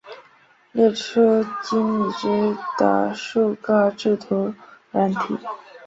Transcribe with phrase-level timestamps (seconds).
[0.71, 4.51] 列出现今已知的数个制图
[4.89, 5.37] 软体